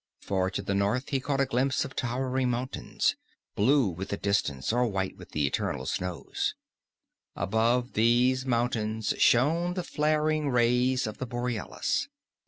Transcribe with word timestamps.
Far 0.19 0.49
to 0.49 0.63
the 0.63 0.73
north 0.73 1.09
he 1.09 1.19
caught 1.19 1.41
a 1.41 1.45
glimpse 1.45 1.85
of 1.85 1.95
towering 1.95 2.49
mountains, 2.49 3.15
blue 3.53 3.87
with 3.87 4.09
the 4.09 4.17
distance, 4.17 4.73
or 4.73 4.87
white 4.87 5.15
with 5.15 5.29
the 5.29 5.45
eternal 5.45 5.85
snows. 5.85 6.55
Above 7.35 7.93
these 7.93 8.43
mountains 8.43 9.13
shone 9.19 9.75
the 9.75 9.83
flaring 9.83 10.49
rays 10.49 11.05
of 11.05 11.19
the 11.19 11.27
borealis. 11.27 12.09